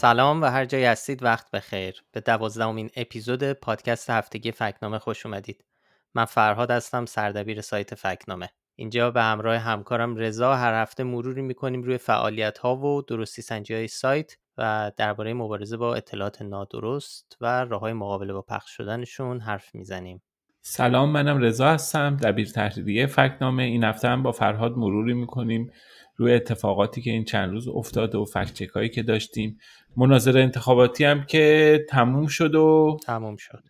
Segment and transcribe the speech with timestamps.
[0.00, 2.02] سلام و هر جای هستید وقت بخیر.
[2.12, 5.64] به دوازدهمین اپیزود پادکست هفتگی فکنامه خوش اومدید.
[6.14, 8.48] من فرهاد هستم سردبیر سایت فکنامه.
[8.76, 10.54] اینجا به همراه همکارم رضا.
[10.54, 15.76] هر هفته مروری می‌کنیم روی فعالیت ها و درستی سنجی های سایت و درباره مبارزه
[15.76, 20.22] با اطلاعات نادرست و راه های مقابله با پخش شدنشون حرف می‌زنیم.
[20.62, 23.62] سلام منم رضا هستم دبیر تحریریه فکنامه.
[23.62, 25.70] این هفته هم با فرهاد مروری می‌کنیم
[26.16, 29.58] روی اتفاقاتی که این چند روز افتاده و فکچک هایی که داشتیم.
[29.96, 33.62] مناظر انتخاباتی هم که تموم شد و تموم شد.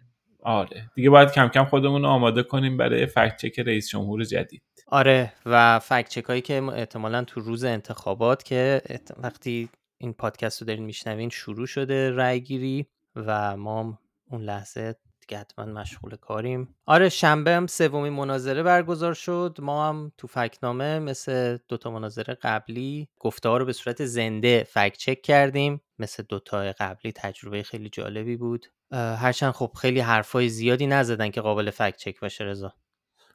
[0.42, 0.90] آره.
[0.94, 4.62] دیگه باید کم کم خودمون رو آماده کنیم برای فکچک رئیس جمهور جدید.
[4.86, 8.82] آره و فکچک هایی که احتمالا تو روز انتخابات که
[9.16, 9.68] وقتی
[10.00, 13.98] این پادکست رو دارین میشنوین شروع شده رای گیری و ما
[14.30, 16.74] اون لحظه دیگه حتما مشغول کاریم.
[16.86, 19.58] آره شنبه هم سومین مناظره برگزار شد.
[19.62, 25.22] ما هم تو فکنامه مثل دوتا مناظره قبلی گفته رو به صورت زنده فکت چک
[25.22, 25.80] کردیم.
[25.98, 28.66] مثل دوتا قبلی تجربه خیلی جالبی بود.
[28.92, 32.74] هرچند خب خیلی حرفای زیادی نزدن که قابل فکت چک باشه رضا.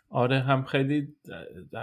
[0.10, 1.16] آره هم خیلی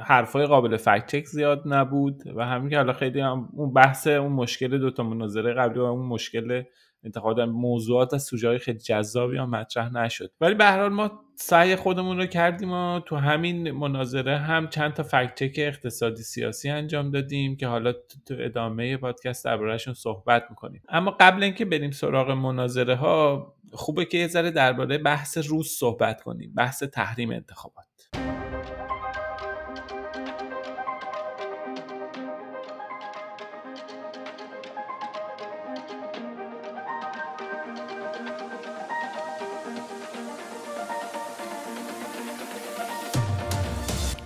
[0.05, 4.33] حرفای قابل فکت چک زیاد نبود و همین که حالا خیلی هم اون بحث اون
[4.33, 6.63] مشکل دوتا مناظره قبلی و اون مشکل
[7.05, 10.31] انتقاد موضوعات از سوژه خیلی جذابی هم مطرح نشد.
[10.41, 15.03] ولی به هر ما سعی خودمون رو کردیم و تو همین مناظره هم چند تا
[15.03, 20.83] فکت اقتصادی سیاسی انجام دادیم که حالا تو ادامه پادکست دربارهشون صحبت می‌کنیم.
[20.89, 26.23] اما قبل اینکه بریم سراغ مناظره ها خوبه که یه ذره درباره بحث روز صحبت
[26.23, 26.55] کنیم.
[26.55, 27.92] بحث تحریم انتخابات.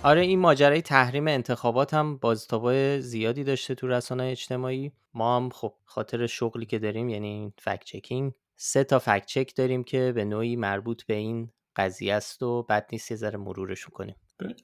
[0.07, 4.91] آره این ماجرای تحریم انتخابات هم بازتابای زیادی داشته تو رسانه اجتماعی.
[5.13, 9.83] ما هم خب خاطر شغلی که داریم یعنی فکت چکینگ سه تا فکت چک داریم
[9.83, 14.15] که به نوعی مربوط به این قضیه است و بد نیست یه ذره مرورشون کنیم.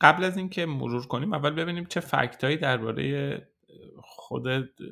[0.01, 3.47] قبل از اینکه مرور کنیم اول ببینیم چه فکتایی درباره
[4.01, 4.47] خود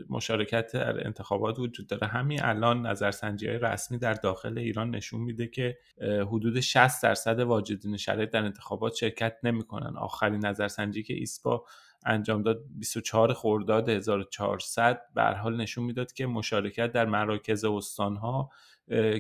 [0.09, 2.07] مشارکت در انتخابات وجود داره.
[2.07, 7.97] همین الان نظرسنجی های رسمی در داخل ایران نشون میده که حدود 60 درصد واجدین
[7.97, 9.97] شرایط در انتخابات شرکت نمی‌کنن.
[9.97, 11.65] آخرین نظرسنجی که ایسپا
[12.05, 18.49] انجام داد 24 خرداد 1400 به حال نشون می‌داد که مشارکت در مراکز استانها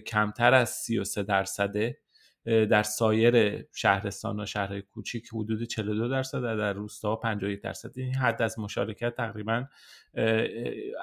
[0.07, 1.97] کمتر از 33 درصده.
[2.45, 7.91] در سایر شهرستان و شهرهای کوچیک حدود 42 درصد در روستا 51 درصد.
[7.95, 9.65] این حد از مشارکت تقریبا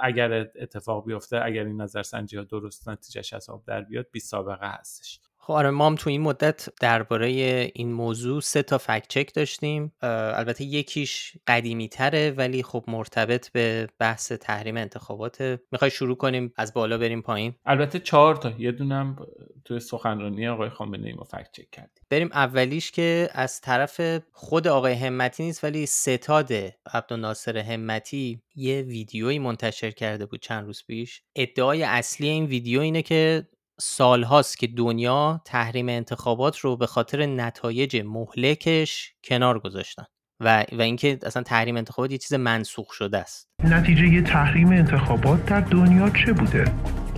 [0.02, 5.20] اگر اتفاق بیفته اگر این نظرسنجی ها درست نتیجهش حساب در بیاد بی سابقه هستش.
[5.48, 7.26] خب آره ما هم تو این مدت درباره
[7.74, 9.92] این موضوع سه تا فکت چک داشتیم.
[10.02, 16.74] البته یکیش قدیمی تره ولی خب مرتبط به بحث تحریم انتخابات می‌خوای شروع کنیم؟ از
[16.74, 17.54] بالا بریم پایین.
[17.66, 18.52] البته چهار تا.
[18.58, 19.16] یه دونم
[19.64, 22.04] توی سخنرانی آقای خامنه ای ما فکت چک کردیم.
[22.10, 24.00] بریم اولیش که از طرف
[24.32, 26.52] خود آقای همتی نیست ولی ستاد
[26.94, 31.22] عبدالناصر همتی یه ویدیویی منتشر کرده بود چند روز پیش.
[31.36, 33.48] ادعای اصلی این ویدیو اینه که
[33.80, 40.04] سالهاست که دنیا تحریم انتخابات رو به خاطر نتایج مهلکش کنار گذاشتن
[40.40, 43.48] و, و اینکه اصلا تحریم انتخابات یه چیز منسوخ شده است.
[43.64, 46.64] نتیجه تحریم انتخابات در دنیا چه بوده؟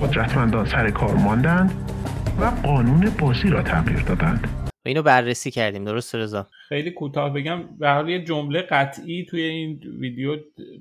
[0.00, 1.92] قدرتمندان سر کار ماندند
[2.40, 4.48] و قانون بازی را تغییر دادند.
[4.84, 7.76] و اینو بررسی کردیم درست رضا؟ خیلی کوتاه بگم.
[7.78, 10.36] به حال یه جمله قطعی توی این ویدیو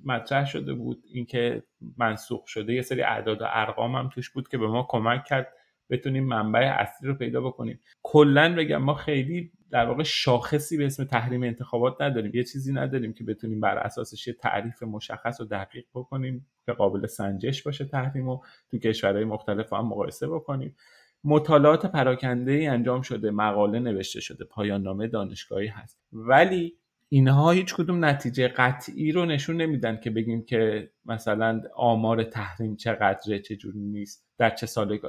[0.05, 1.63] مطرح شده بود اینکه
[1.97, 2.73] منسوخ شده.
[2.73, 5.47] یه سری اعداد و ارقام هم توش بود که به ما کمک کرد.
[5.89, 7.79] بتونیم منبع اصلی رو پیدا بکنیم.
[8.03, 12.31] کلا بگم ما خیلی در واقع شاخصی به اسم تحریم انتخابات نداریم.
[12.35, 17.07] یه چیزی نداریم که بتونیم بر اساسش یه تعریف مشخص و دقیق بکنیم که قابل
[17.07, 18.39] سنجش باشه تحریم و
[18.71, 20.75] تو کشورهای مختلف هم مقایسه بکنیم.
[21.23, 25.99] مطالعات پراکنده ای انجام شده مقاله نوشته شده پایان نامه دانشگاهی هست.
[26.13, 26.77] ولی
[27.11, 33.39] اینها هیچ کدوم نتیجه قطعی رو نشون نمیدن که بگیم که مثلا آمار تحریم چقدره
[33.39, 35.01] چجوری نیست در چه سالی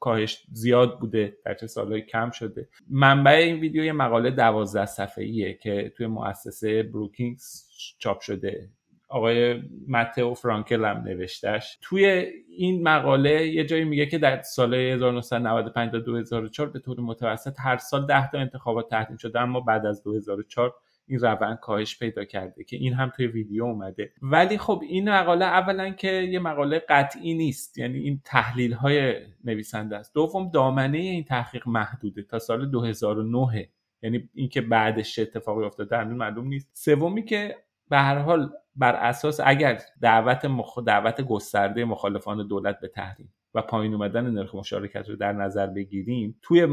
[0.00, 2.68] کاهش زیاد بوده در چه سالهایی کم شده.
[2.90, 7.64] منبع این ویدیو یه مقاله دوازده صفحه‌ایه که توی مؤسسه بروکینگز
[7.98, 8.70] چاپ شده.
[9.08, 12.04] آقای متو فرانکل هم نوشتش توی
[12.48, 17.76] این مقاله یه جایی میگه که در سال 1995 تا 2004 به طور متوسط هر
[17.76, 20.74] سال 10 تا انتخابات تحریم شده اما بعد از 2004
[21.08, 24.12] این روند کاهش پیدا کرده که این هم توی ویدیو اومده.
[24.22, 29.14] ولی خب این مقاله اولا که یه مقاله قطعی نیست یعنی این تحلیل های
[29.44, 30.14] نویسنده است.
[30.14, 33.68] دوم دامنه این تحقیق محدوده تا سال 2009
[34.02, 36.68] یعنی اینکه بعدش اتفاقی افتاده هنوز معلوم نیست.
[36.72, 37.56] سومی که
[37.88, 40.78] به هر حال بر اساس اگر دعوت مخ...
[40.78, 46.38] دعوت گسترده مخالفان دولت به تحریم و پایین اومدن نرخ مشارکت رو در نظر بگیریم
[46.42, 46.66] توی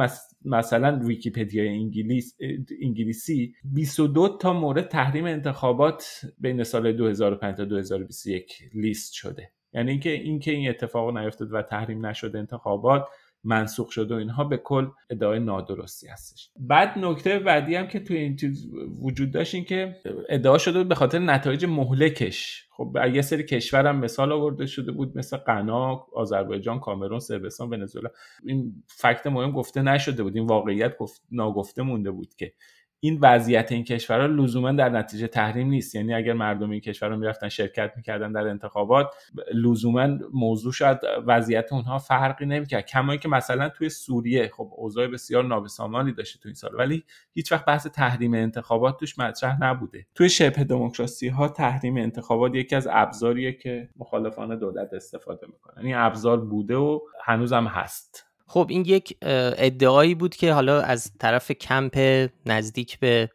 [0.45, 2.37] مثلا ویکیپدیا انگلیس
[2.81, 9.51] انگلیسی 22 تا مورد تحریم انتخابات بین سال 2005 تا 2021 لیست شده.
[9.73, 13.07] یعنی اینکه اینکه این اتفاق نیفتاد و تحریم نشده انتخابات
[13.45, 16.49] منسوخ شده و اینها به کل ادعای نادرستی هستش.
[16.59, 18.67] بعد نکته بعدی هم که توی این چیز
[19.01, 19.95] وجود داشت این که
[20.29, 22.67] ادعا شده به خاطر نتایج مهلکش.
[22.71, 28.09] خب یه سری کشور هم مثال آورده شده بود مثل غنا، آذربایجان، کامرون، صربستان، ونزوئلا.
[28.45, 32.53] این فکت مهم گفته نشده بود این واقعیت گفت ناگفته مونده بود که
[32.99, 35.95] این وضعیت این کشورها لزوما در نتیجه تحریم نیست.
[35.95, 39.07] یعنی اگر مردم این کشورها می‌رفتن شرکت می‌کردن در انتخابات
[39.53, 42.85] لزوما موضوع شاید وضعیت اونها فرقی نمی‌کرد.
[42.85, 47.03] کما که مثلا توی سوریه خب اوضاع بسیار نابسامانی داشته تو این سال ولی
[47.33, 50.05] هیچ وقت بحث تحریم انتخابات توش مطرح نبوده.
[50.15, 55.85] توی شبه دموکراسی ها تحریم انتخابات یکی از ابزاریه که مخالفان دولت استفاده می‌کنن.
[55.85, 58.25] این ابزار بوده و هنوزم هست.
[58.47, 63.29] خب این یک ادعایی بود که حالا از طرف کمپ نزدیک به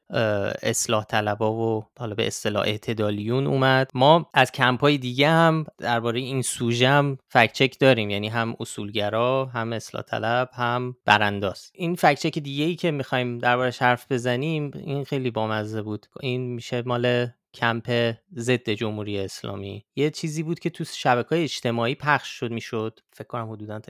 [0.63, 3.91] اصلاح طلبا و حالا به اصطلاح اعتدالیون اومد.
[3.95, 8.11] ما از کمپ های دیگه هم درباره این سوژه هم فکچک داریم.
[8.11, 11.71] یعنی هم اصولگرا هم اصلاح طلب هم برانداز.
[11.75, 16.07] این فکچک دیگه ای که می‌خوایم دربارش حرف بزنیم این خیلی بامزه بود.
[16.21, 19.85] این میشه مال کمپ ضد جمهوری اسلامی.
[19.97, 23.01] یه چیزی بود که تو شبکه اجتماعی پخش شد می‌شد.
[23.13, 23.81] فکر کنم حدودا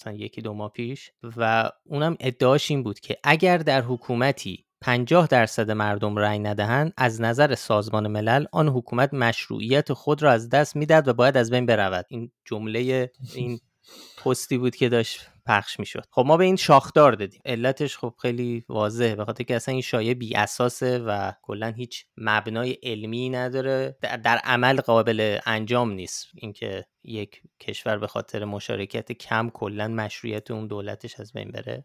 [0.00, 5.26] مثلا یکی دو ماه پیش و اونم ادعاش این بود که اگر در حکومتی 50
[5.26, 10.76] درصد مردم رأی ندهند از نظر سازمان ملل آن حکومت مشروعیت خود را از دست
[10.76, 12.06] می‌دهد و باید از بین برود.
[12.08, 13.60] این جمله این
[14.24, 15.26] پستی بود که داشت.
[15.50, 16.04] پخش می‌شد.
[16.10, 17.40] خب ما به این شاخدار دادیم.
[17.44, 22.06] علتش خب خیلی واضحه به خاطر که اصلا این شایعه بی اساسه و کلا هیچ
[22.16, 23.96] مبنای علمی نداره.
[24.00, 30.66] در عمل قابل انجام نیست اینکه یک کشور به خاطر مشارکت کم کلا مشروعیت اون
[30.66, 31.84] دولتش از بین بره.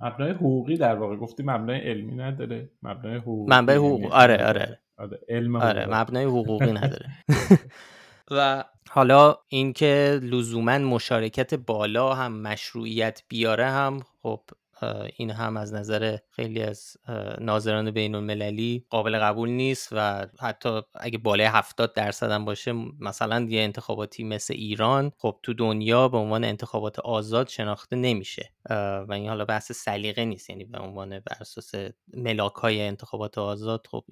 [0.00, 2.70] مبنای حقوقی در واقع گفتی مبنای علمی نداره.
[2.82, 4.80] مبنای حقوقی مبنای حقوق یعنی آره آره.
[4.98, 7.08] آره علم آره مبنای حقوقی نداره.
[8.30, 14.40] و حالا اینکه لزوما مشارکت بالا هم مشروعیت بیاره هم خب
[15.16, 16.96] این هم از نظر خیلی از
[17.40, 23.46] ناظران بین المللی قابل قبول نیست و حتی اگه بالای 70 درصد هم باشه مثلا
[23.48, 28.52] یه انتخاباتی مثل ایران خب تو دنیا به عنوان انتخابات آزاد شناخته نمیشه.
[29.08, 31.74] و این حالا بحث سلیقه نیست یعنی به عنوان بر اساس
[32.14, 34.04] ملاک های انتخابات آزاد خب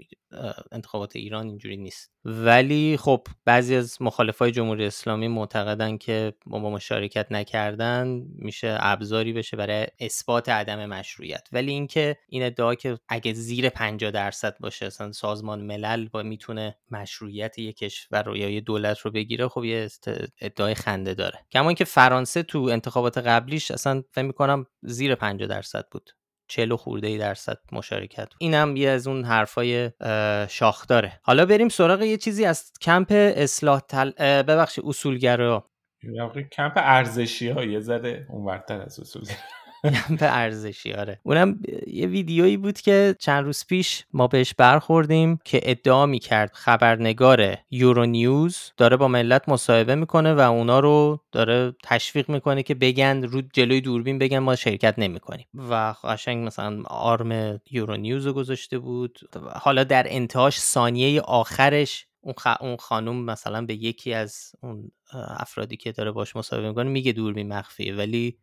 [0.72, 2.12] انتخابات ایران اینجوری نیست.
[2.24, 9.56] ولی خب بعضی از مخالفای جمهوری اسلامی معتقدن که با مشارکت نکردن میشه ابزاری بشه
[9.56, 11.48] برای اثبات عدم مشروعیت.
[11.52, 16.76] ولی اینکه این ادعا که اگه زیر 50 درصد باشه اصلا سازمان ملل با می‌تونه
[16.90, 19.88] مشروعیت یک کشور رو یا یه دولت رو بگیره خب یه
[20.40, 21.38] ادعای خنده داره.
[21.52, 26.10] کما اینکه فرانسه تو انتخابات قبلیش اصلا فکر می‌کنم زیر 50 درصد بود.
[26.48, 29.90] چلو خورده درصد مشارکت اینم یه از اون حرفای
[30.48, 31.20] شاخ داره.
[31.22, 34.10] حالا بریم سراغ یه چیزی از کمپ اصلاح تل...
[34.42, 35.70] ببخشید اصولگرا
[36.52, 39.00] کمپ ارزشی ها یه ذره اونورتر از
[39.86, 41.20] اصولگرا به ارزشی آره.
[41.22, 47.56] اونم یه ویدیویی بود که چند روز پیش ما بهش برخوردیم که ادعا می‌کرد خبرنگار
[47.70, 53.22] یورو نیوز داره با ملت مصاحبه می‌کنه و اونا رو داره تشویق می‌کنه که بگن
[53.22, 55.46] رو جلوی دوربین بگن ما شرکت نمی‌کنیم.
[55.54, 59.18] و قشنگ مثلا آرم یورو نیوز رو گذاشته بود.
[59.54, 62.46] حالا در انتهاش ثانیه آخرش اون, خ...
[62.60, 67.48] اون خانم مثلا به یکی از اون افرادی که داره باش مصاحبه می‌کنه میگه دوربین
[67.48, 68.38] مخفیه ولی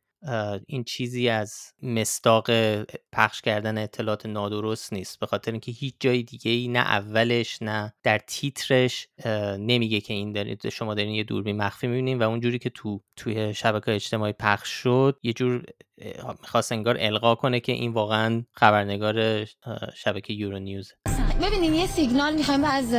[0.68, 2.52] این چیزی از مستاق
[3.12, 5.20] پخش کردن اطلاعات نادرست نیست.
[5.20, 9.08] به خاطر اینکه هیچ جای دیگه ای نه اولش نه در تیترش
[9.60, 13.54] نمیگه که این دارید شما دارین یه دوربین مخفی می‌بینین و اونجوری که تو توی
[13.54, 15.64] شبکه اجتماعی پخش شد یه جور
[16.42, 19.46] می‌خواست انگار القا کنه که این واقعا خبرنگار
[19.96, 20.92] شبکه یورو نیوز
[21.42, 22.94] ببینین یه سیگنال می‌خوایم از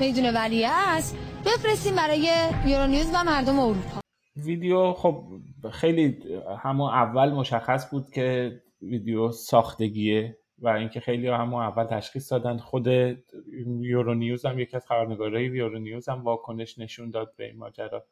[0.00, 1.16] میدون است
[1.46, 2.28] بفرستیم برای
[2.66, 4.01] یورو نیوز و مردم اروپا.
[4.36, 5.24] ویدیو خب
[5.72, 6.18] خیلی
[6.58, 12.56] همون اول مشخص بود که ویدیو ساختگیه و اینکه خیلی همون اول تشخیص دادن.
[12.56, 12.86] خود
[13.80, 18.04] یورو نیوز هم یکی از خبرنگارای یورو نیوز هم واکنش نشون داد به این ماجرا.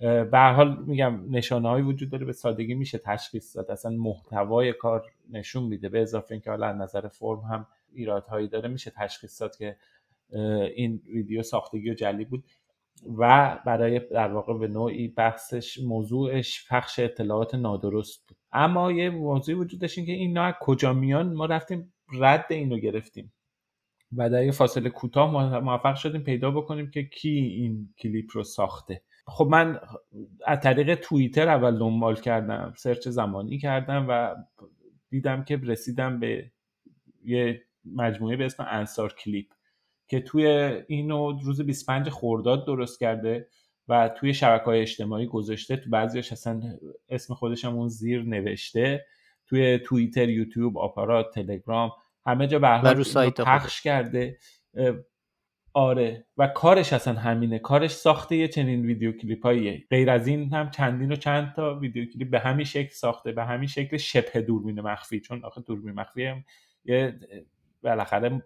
[0.00, 3.70] به حال میگم نشانه وجود داره به سادگی میشه تشخیص داد.
[3.70, 5.88] اصلا محتوای کار نشون میده.
[5.88, 9.76] به اضافه اینکه حالا نظر فرم هم ایرادهایی داره میشه تشخیص داد که
[10.76, 12.44] این ویدیو ساختگی و جلی بود.
[13.18, 18.38] و برای در واقع به نوعی بحثش موضوعش پخش اطلاعات نادرست بود.
[18.52, 23.32] اما یه موضوعی وجود داشت که اینا از کجا میان ما رفتیم رد اینو گرفتیم.
[24.16, 29.02] و در یه فاصله کوتاه موفق شدیم پیدا بکنیم که کی این کلیپ رو ساخته.
[29.26, 29.80] خب من
[30.46, 34.34] از طریق توییتر اول دنبال کردم سرچ زمانی کردم و
[35.10, 36.50] دیدم که رسیدم به
[37.24, 39.46] یه مجموعه به اسم انصار کلیپ.
[40.12, 40.46] که توی
[40.86, 43.48] اینو روز 25 خورداد درست کرده
[43.88, 46.62] و توی شبکه های اجتماعی گذاشته تو بعضیش اصلا
[47.08, 49.06] اسم خودش اون زیر نوشته
[49.46, 51.92] توی توییتر یوتیوب آپارات تلگرام
[52.26, 52.94] همه جا به
[53.38, 54.38] پخش کرده.
[55.72, 56.26] آره.
[56.36, 57.58] و کارش اصلا همینه.
[57.58, 59.84] کارش ساخته یه چنین ویدیو کلیپاییه.
[59.90, 63.44] غیر از این هم چندین و چند تا ویدیو کلیپ به همین شکل ساخته به
[63.44, 65.20] همین شکل شبه دوربین مخفی.
[65.20, 66.44] چون آخه دوربین مخفی هم
[66.84, 67.20] یه
[67.82, 68.42] بالاخره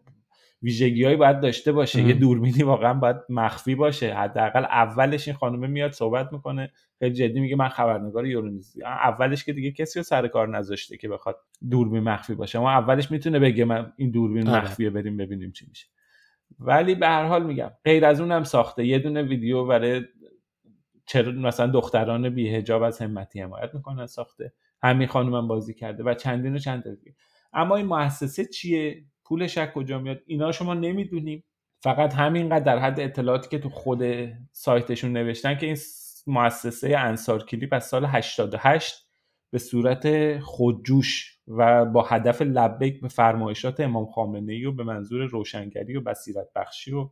[0.63, 2.03] ویژگیهایی باید داشته باشه.
[2.03, 4.15] یه دوربینی واقعا باید مخفی باشه.
[4.15, 6.71] حداقل اولش این خانومه میاد صحبت می‌کنه.
[6.99, 11.09] خیلی جدی میگه من خبرنگار یورونیزی اولش که دیگه کسی رو سر کار نذاشته که
[11.09, 11.37] بخواد
[11.71, 12.59] دوربین مخفی باشه.
[12.59, 14.63] اما اولش می‌تونه بگه من این دوربین آره.
[14.63, 15.87] مخفیه بریم ببینیم چی میشه.
[16.59, 18.87] ولی به هر حال میگم غیر از اونم ساخته.
[18.87, 20.03] یه دونه ویدیو برای
[21.07, 24.53] چرا مثلا دختران بی حجاب از همتی حمایت می‌کنن ساخته.
[24.83, 27.17] همین خانومم بازی کرده و چندین و چند دیگه
[27.53, 31.45] اما این مؤسسه چیه؟ پولش از کجا میاد اینا شما نمی‌دونیم.
[31.80, 34.02] فقط همینقدر در حد اطلاعاتی که تو خود
[34.52, 35.76] سایتشون نوشتن که این
[36.26, 39.06] مؤسسه انصار کلیپ از سال 88
[39.50, 45.25] به صورت خودجوش و با هدف لبک به فرمایشات امام خامنه ای و به منظور
[45.25, 47.11] روشنگری و بصیرت بخشی و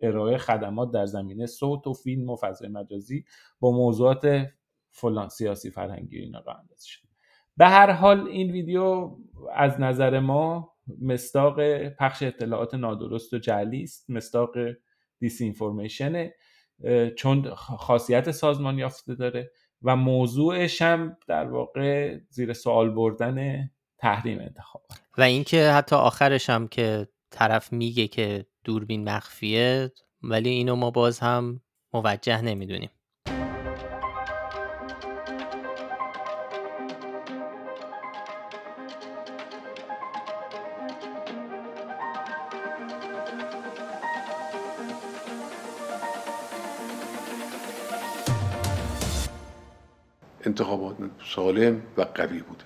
[0.00, 3.24] ارائه خدمات در زمینه صوت و فیلم و فضای مجازی
[3.60, 4.46] با موضوعات
[4.90, 6.54] فلان سیاسی فرهنگی اینا را
[6.86, 7.08] شد
[7.56, 9.16] به هر حال این ویدیو
[9.54, 14.50] از نظر ما مستاق پخش اطلاعات نادرست و جعلی است مستاق
[15.18, 16.34] دیس اینفورمیشنه
[17.16, 19.50] چون خاصیت سازمان یافته داره
[19.82, 23.68] و موضوعش هم در واقع زیر سوال بردن
[23.98, 24.82] تحریم انتخاب
[25.18, 29.92] و اینکه حتی آخرش هم که طرف میگه که دوربین مخفیه
[30.22, 31.60] ولی اینو ما باز هم
[31.92, 32.90] موجه نمی‌دونیم.
[51.38, 52.62] سالم و قوی بود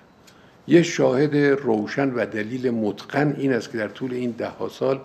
[0.67, 4.99] یه شاهد روشن و دلیل متقن این است که در طول این ده ها سال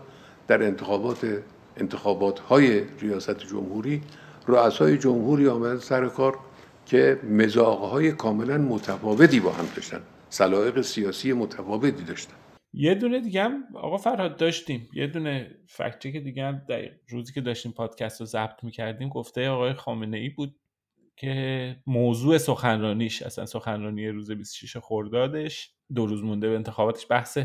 [0.49, 1.43] در انتخابات
[1.77, 4.03] انتخابات های ریاست جمهوری
[4.47, 6.39] رؤسای جمهوری آمدن سر کار
[6.87, 12.35] که مزاقه های کاملا متفاوتی با هم داشتن سلایق سیاسی متفاوتی داشتن.
[12.73, 14.89] یه دونه دیگه هم آقا فرهاد داشتیم.
[14.93, 16.63] یه دونه فکچه که دیگه هم
[17.09, 20.55] روزی که داشتیم پادکست رو ضبط می‌کردیم گفته آقای خامنه ای بود
[21.19, 27.39] که موضوع سخنرانیش اصلا سخنرانی روز 26 خردادش دو روز مونده به انتخاباتش بحث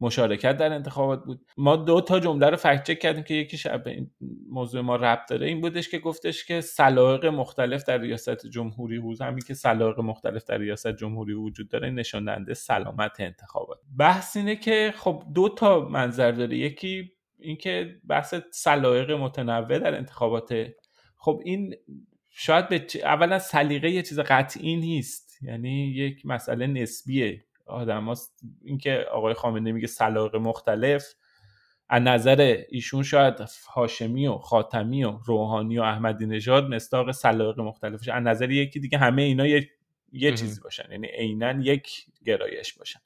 [0.00, 1.40] مشارکت در انتخابات بود.
[1.56, 4.10] ما دو تا جمله رو فکت چک کردیم که یکیش به این
[4.50, 9.24] موضوع ما ربط داره این بودش که گفتش که سلایق مختلف در ریاست جمهوری حوزه
[9.24, 13.78] همین که سلایق مختلف در ریاست جمهوری وجود داره نشان دهنده سلامت انتخابات.
[13.98, 20.54] بحث اینه که خب دو تا منظر داره یکی اینکه بحث سلایق متنوع در انتخابات.
[21.16, 21.74] خب این
[22.40, 25.38] شاید به اولا سلیقه یه چیز قطعی نیست.
[25.42, 27.44] یعنی یک مسئله نسبیه.
[27.66, 28.14] آدم
[28.64, 31.04] اینکه آقای خامنه میگه سلاق مختلف
[31.88, 33.34] از نظر ایشون شاید
[33.74, 38.08] هاشمی و خاتمی و روحانی و احمدی نژاد مستاق سلاق مختلفش.
[38.08, 39.70] از نظر یکی دیگه همه اینا یه,
[40.12, 40.84] یه چیزی باشن.
[40.90, 43.00] یعنی عینا یک گرایش باشن.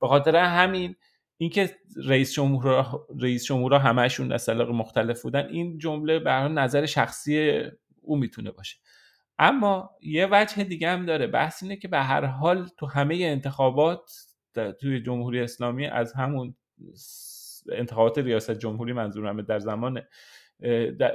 [0.00, 0.96] به خاطر همین
[1.36, 2.86] اینکه رئیس جمهور
[3.20, 7.62] رئیس جمهورها همشون از مختلف بودن این جمله به نظر شخصی
[8.02, 8.76] او می‌تونه باشه.
[9.38, 11.26] اما یه وجه دیگه هم داره.
[11.26, 14.10] بحث اینه که به هر حال تو همه انتخابات
[14.80, 16.56] توی جمهوری اسلامی از همون
[17.72, 20.02] انتخابات ریاست جمهوری منظورم در زمان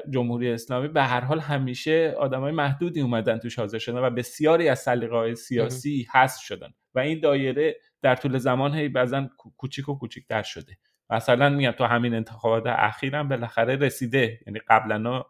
[0.10, 4.80] جمهوری اسلامی به هر حال همیشه های محدودی اومدن توش حاضر شدن و بسیاری از
[4.80, 10.44] سلیقه‌های سیاسی هست شدن و این دایره در طول زمان هی بعضا کوچیک و کوچیکتر
[10.44, 10.78] شده.
[11.10, 14.40] مثلا میگم تو همین انتخابات اخیرم بالاخره رسیده.
[14.48, 15.24] یعنی قبلا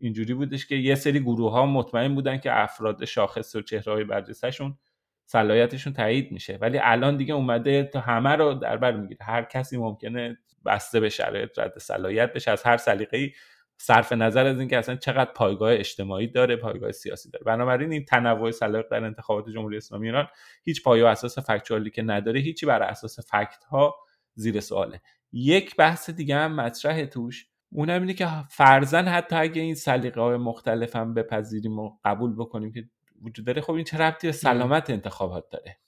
[0.00, 4.04] اینجوری بودش که یه سری گروه ها مطمئن بودن که افراد شاخص و چهره های
[4.04, 4.78] برجستهشون
[5.26, 6.58] صلاحیتشون تایید میشه.
[6.60, 9.24] ولی الان دیگه اومده تا همه رو در بر می‌گیره.
[9.24, 12.50] هر کسی ممکنه بسته به شرایط رد صلاحیت بشه.
[12.50, 13.32] از هر سلیقه‌ای
[13.78, 17.44] صرف نظر از اینکه اصلا چقدر پایگاه اجتماعی داره پایگاه سیاسی داره.
[17.44, 20.28] بنابراین این تنوع سلاق در انتخابات جمهوری اسلامی ایران
[20.64, 23.94] هیچ پایه و اساس فکتوالی که نداره هیچی بر اساس فکت ها
[24.34, 25.00] زیر سواله.
[25.32, 27.46] یک بحث دیگه هم مطرح توش.
[27.72, 32.72] اونم اینه که فرزن حتی اگه این سلیقه های مختلف هم بپذیریم و قبول بکنیم
[32.72, 32.88] که
[33.22, 35.78] وجود داره خب این چه ربطی به سلامت انتخابات داره؟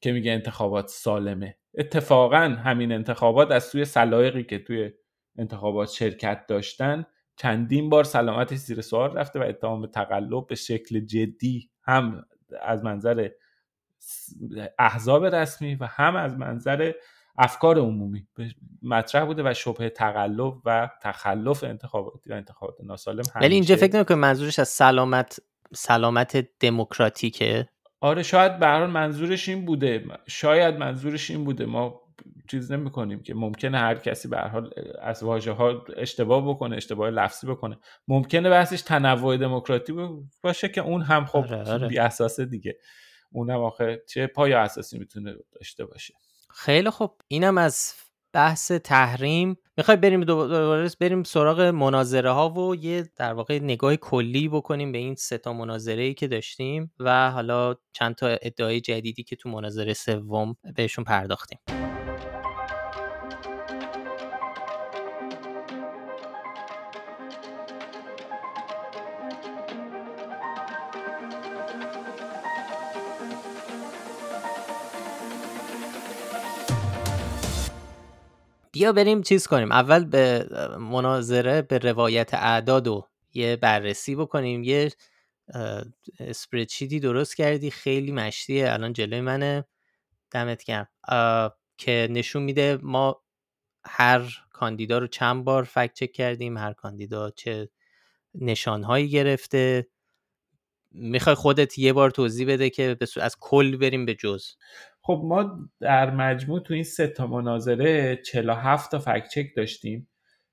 [0.00, 1.56] که میگه انتخابات سالمه.
[1.74, 4.90] اتفاقا همین انتخابات از سوی سلایقی که توی
[5.38, 11.70] انتخابات شرکت داشتن چندین بار سلامتش زیر سوال رفته و اتهام تقلب به شکل جدی
[11.82, 12.24] هم
[12.60, 13.28] از منظر
[14.78, 16.92] احزاب رسمی و هم از منظر
[17.38, 18.26] افکار عمومی.
[18.82, 24.16] مطرح بوده و شبه تقلب و تخلف انتخاباتی و انتخابات ناسالم ولی اینجا فکر نمی‌کنه
[24.16, 25.40] منظورش از سلامت
[25.74, 27.68] سلامت دموکراتیکه.
[28.00, 30.04] آره شاید به منظورش این بوده.
[30.26, 31.66] شاید منظورش این بوده.
[31.66, 32.00] ما
[32.50, 34.70] چیز نمی کنیم که ممکنه هر کسی به حال
[35.02, 37.78] از واژه ها اشتباه بکنه اشتباه لفظی بکنه.
[38.08, 39.94] ممکنه بحثش تنوع دموکراتی
[40.42, 41.88] باشه که اون هم خب آره آره.
[41.88, 42.76] بی اساسه دیگه.
[43.32, 46.14] اونم آخه چه پای اساسی می‌تونه داشته باشه.
[46.50, 47.94] خیلی خب اینم از
[48.32, 49.56] بحث تحریم.
[49.76, 54.98] می‌خوای بریم دوباره بریم سراغ مناظره ها و یه در واقع نگاه کلی بکنیم به
[54.98, 59.48] این سه تا مناظره ای که داشتیم و حالا چند تا ادعای جدیدی که تو
[59.48, 61.58] مناظره سوم بهشون پرداختیم.
[78.78, 79.72] بیا بریم چیز کنیم.
[79.72, 80.46] اول به
[80.78, 84.64] مناظره به روایت اعداد و یه بررسی بکنیم.
[84.64, 84.92] یه
[86.20, 87.70] اسپریدشیتی درست کردی.
[87.70, 89.64] خیلی مشتیه الان جلوی منه.
[90.30, 90.88] دمت گرم.
[91.78, 93.22] که نشون میده ما
[93.84, 94.20] هر
[94.52, 96.56] کاندیدا رو چند بار فکت چک کردیم.
[96.56, 97.68] هر کاندیدا چه
[98.34, 99.88] نشانهایی گرفته.
[100.90, 104.46] می‌خوای خودت یه بار توضیح بده که از کل بریم به جز.
[105.08, 110.08] خب ما در مجموع تو این سه تا مناظره 47 تا فکت چک داشتیم.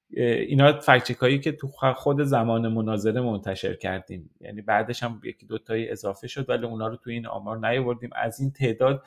[0.09, 4.29] اینا فکت هایی که تو خود زمان مناظره منتشر کردیم.
[4.41, 8.09] یعنی بعدش هم یکی دو تایی اضافه شد ولی اونا رو تو این آمار نیاوردیم.
[8.15, 9.03] از این تعداد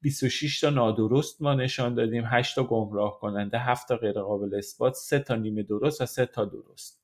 [0.00, 4.94] 26 تا نادرست ما نشان دادیم 8 تا گمراه کننده 7 تا غیر قابل اثبات
[4.94, 7.02] 3 تا نیمه درست و 3 تا درست.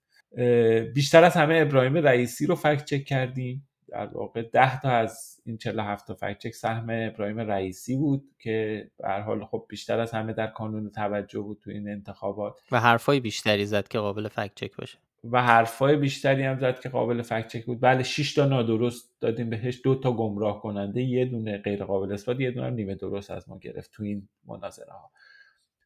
[0.94, 3.68] بیشتر از همه ابراهیم رئیسی رو فکت چک کردیم.
[3.90, 8.88] در واقع 10 تا از این 47 تا فکت چک سهم ابراهیم رئیسی بود که
[8.98, 12.61] به هر حال خب بیشتر از همه در کانون توجه بود تو این انتخابات.
[12.72, 14.98] و حرفای بیشتری زد که قابل فکت چک باشه.
[15.24, 17.81] و حرفای بیشتری هم زد که قابل فکت چک بود.
[17.81, 22.40] بله 6 تا نادرست دادیم بهش دو تا گمراه کننده یه دونه غیر قابل اثبات
[22.40, 25.11] یه دونه نیمه درست از ما گرفت تو این مناظره ها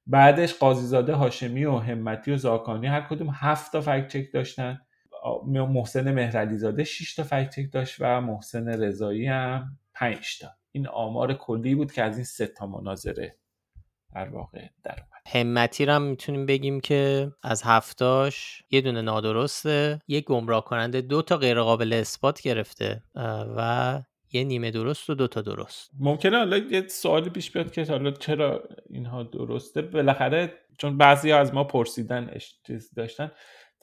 [0.07, 4.81] بعدش قاضیزاده هاشمی و همتی و زاکانی هر کدوم هفت تا فکت چک داشتن.
[5.47, 10.49] محسن مهرعلی زاده 6 تا فکت داشت و محسن رضایی هم 5 تا.
[10.73, 13.37] این آمار کلی بود که از این سه تا مناظره
[14.15, 15.23] در واقع در اومد.
[15.27, 21.23] همتی رو هم می‌تونیم بگیم که از هفتاش یه دونه نادرسته یه گمراه کننده دو
[21.23, 23.03] تا غیر قابل اثبات گرفته
[23.57, 25.91] و یه نیمه درست و دو تا درست.
[25.99, 31.39] ممکنه حالا یه سوالی پیش بیاد که حالا چرا اینها درسته؟ بالاخره چون بعضی ها
[31.39, 32.31] از ما پرسیدن
[32.97, 33.31] داشتن.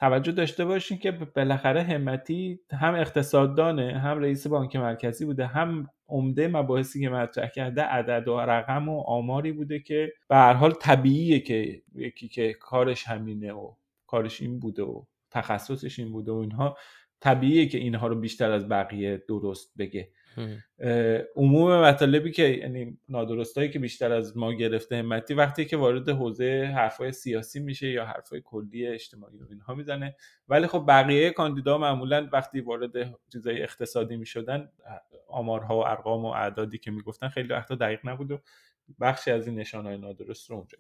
[0.01, 6.47] توجه داشته باشین که بالاخره همتی هم اقتصاددانه هم رئیس بانک مرکزی بوده هم عمده
[6.47, 11.39] مباحثی که مطرح کرده عدد و رقم و آماری بوده که به هر حال طبیعیه
[11.39, 13.73] که یکی که کارش همینه و
[14.07, 16.77] کارش این بوده و تخصصش این بوده و اینها
[17.19, 20.09] طبیعیه که اینها رو بیشتر از بقیه درست بگه.
[21.35, 26.71] عموم مطالبی که یعنی نادرستایی که بیشتر از ما گرفته همتی وقتی که وارد حوزه
[26.75, 30.15] حرفای سیاسی میشه یا حرفای کلی اجتماعی و اینها می‌زنه.
[30.47, 32.91] ولی خب بقیه کاندیدا معمولا وقتی وارد
[33.31, 34.69] چیزای اقتصادی می‌شدن
[35.27, 38.39] آمارها و ارقام و اعدادی که می‌گفتن خیلی وقتا دقیق نبود و
[39.01, 40.77] بخشی از این نشانهای نادرست رو اونجا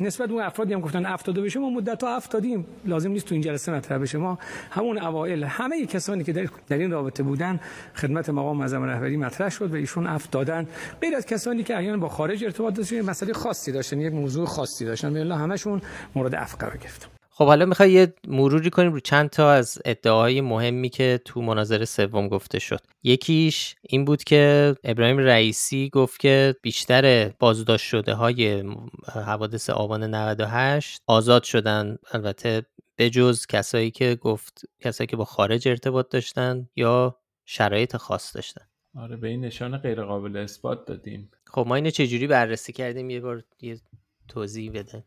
[0.00, 2.44] نسبت اون افرادی هم گفتن 70 بشه ما مدت تا 70
[2.84, 4.18] لازم نیست تو این جلسه مطرح بشه.
[4.18, 4.38] ما
[4.70, 7.60] همون اوایل همه کسانی که در, این رابطه بودن
[7.94, 10.66] خدمت مقام معظم رهبری مطرح شد و ایشون اف دادن.
[11.00, 14.84] غیر از کسانی که احیانا با خارج ارتباط داشتن مسئله خاصی داشتن یک موضوع خاصی
[14.84, 15.12] داشتن.
[15.12, 15.82] به الله همشون
[16.14, 20.40] مورد اف قرار گرفت خب حالا می‌خوای یه مروری کنیم رو چند تا از ادعاهای
[20.40, 22.80] مهمی که تو مناظره سوم گفته شد.
[23.02, 28.64] یکیش این بود که ابراهیم رئیسی گفت که بیشتر بازداشت شده های
[29.12, 31.96] حوادث آبان 98 آزاد شدن.
[32.12, 32.66] البته
[32.98, 38.62] بجز کسایی که گفت کسایی که با خارج ارتباط داشتن یا شرایط خاص داشتن.
[38.96, 41.30] آره به این نشان غیر قابل اثبات دادیم.
[41.46, 43.80] خب ما اینو چجوری بررسی کردیم؟ یه بار یه
[44.28, 45.04] توضیح بده.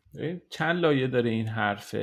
[0.50, 1.96] چند لایه داره این حرف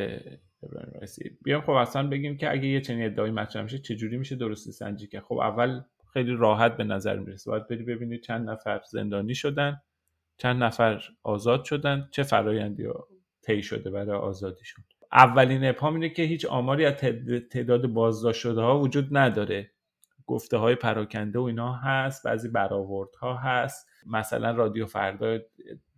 [1.45, 5.07] بیام خب اصلا بگیم که اگه یه چنین ادعایی مطرح میشه چجوری میشه درستی سنجی
[5.07, 5.81] که؟ خب اول
[6.13, 7.51] خیلی راحت به نظر می‌رسه.
[7.51, 9.81] باید بری ببینید چند نفر زندانی شدن
[10.37, 12.85] چند نفر آزاد شدن چه فرایندی
[13.43, 14.85] طی شده برای آزادیشون.
[15.13, 16.95] اولین ابهام اینه که هیچ آماری از
[17.51, 19.71] تعداد بازداشت شده ها وجود نداره.
[20.27, 23.89] گفته های پراکنده و اینا هست بعضی برآوردها هست.
[24.07, 25.39] مثلا رادیو فردا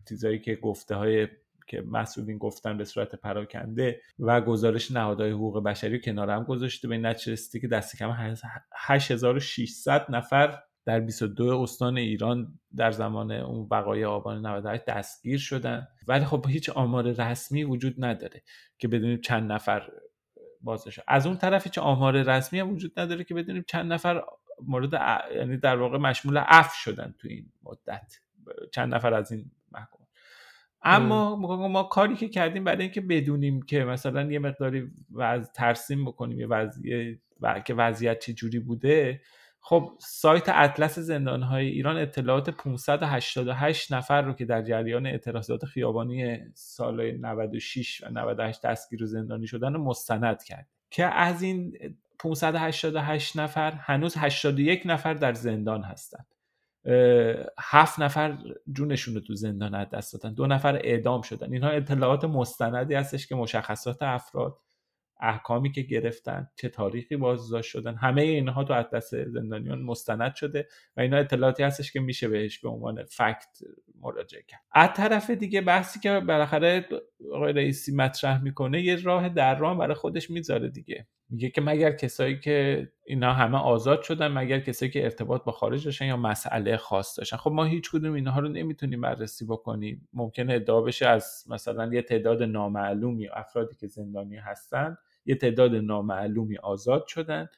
[0.08, 1.28] چیزایی که گفته های
[1.66, 6.98] که مسئولین گفتن به صورت پراکنده و گزارش نهادهای حقوق بشری کنار هم گذاشته به
[6.98, 8.34] نچرستی که دست کم
[8.76, 15.86] 8600 نفر در 22 استان ایران در زمان اون بقای آبان 98 دستگیر شدن.
[16.08, 18.42] ولی خب هیچ آمار رسمی وجود نداره
[18.78, 19.88] که بدونیم چند نفر
[20.60, 21.00] بازداشت.
[21.08, 24.22] از اون طرف هیچ آمار رسمی هم وجود نداره که بدونیم چند نفر
[24.66, 24.92] مورد
[25.36, 28.14] یعنی در واقع مشمول عفو شدن تو این مدت.
[28.72, 29.50] چند نفر از این
[30.86, 31.36] اما
[31.68, 36.46] ما کاری که کردیم برای اینکه بدونیم که مثلا یه مقداری وز ترسیم بکنیم یه
[36.46, 39.20] وضعیت و که وضعیت چه جوری بوده.
[39.60, 47.10] خب سایت اطلس زندانهای ایران اطلاعات 588 نفر رو که در جریان اعتراضات خیابانی سال
[47.10, 50.68] 96 و 98 دستگیر و زندانی شدن رو مستند کرد.
[50.90, 51.78] که از این
[52.18, 56.35] 588 نفر هنوز 81 نفر در زندان هستند.
[57.58, 58.38] هفت نفر
[58.72, 60.34] جونشون رو تو زندان از دست دادن.
[60.34, 61.52] دو نفر اعدام شدن.
[61.52, 64.58] اینها اطلاعات مستندی هستش که مشخصات افراد
[65.20, 71.00] احکامی که گرفتن چه تاریخی بازداشت شدن همه اینها تو اطلس زندانیان مستند شده و
[71.00, 73.58] اینا اطلاعاتی هستش که میشه بهش به عنوان فکت
[74.00, 74.60] مراجعه کرد.
[74.72, 76.88] از طرف دیگه بحثی که بالاخره
[77.32, 81.06] آقای رئیسی مطرح می‌کنه یه راه در راه برای خودش می‌ذاره دیگه.
[81.30, 85.84] میگه که مگر کسایی که اینا همه آزاد شدن مگر کسایی که ارتباط با خارج
[85.84, 87.36] داشتن یا مسئله خاص داشتن.
[87.36, 90.08] خب ما هیچ کدوم اینها رو نمی‌تونیم بررسی بکنیم.
[90.12, 96.56] ممکنه ادعا بشه از مثلا یه تعداد نامعلومی افرادی که زندانی هستن یه تعداد نامعلومی
[96.56, 97.48] آزاد شدن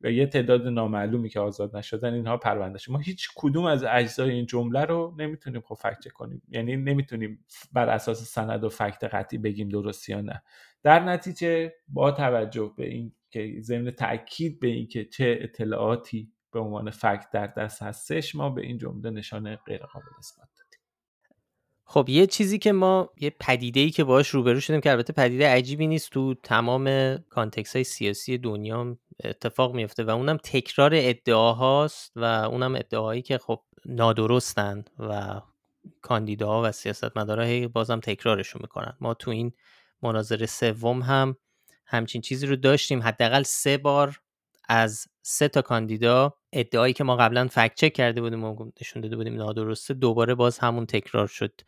[0.00, 4.46] و یه تعداد نامعلومی که آزاد نشدن اینها پرونده ما هیچ کدوم از اجزای این
[4.46, 6.42] جمله رو نمی‌تونیم خب فکت کنیم.
[6.48, 10.42] یعنی نمی‌تونیم بر اساس سند و فکت قطعی بگیم درست یا نه.
[10.86, 16.90] در نتیجه با توجه به این که ضمن تاکید به اینکه چه اطلاعاتی به عنوان
[16.90, 20.80] فکت در دست هستش ما به این جمله نشانه غیر قابل اثبات دادیم.
[21.84, 25.48] خب یه چیزی که ما یه پدیده ای که باش روبرو شدیم که البته پدیده
[25.48, 32.24] عجیبی نیست تو تمام کانتکس های سیاسی دنیا اتفاق میفته و اونم تکرار ادعاهاست و
[32.24, 35.40] اونم ادعاهایی که خب نادرستن و
[36.02, 38.96] کاندیداها و سیاستمدارا بازم تکرارشون می‌کنن.
[39.00, 39.52] ما تو این
[40.02, 41.36] مناظره سوم هم
[41.86, 43.02] همچین چیزی رو داشتیم.
[43.02, 44.20] حداقل سه بار
[44.68, 49.16] از سه تا کاندیدا ادعایی که ما قبلا فکت چک کرده بودیم و نشون داده
[49.16, 51.60] بودیم نادرسته دوباره باز همون تکرار شد.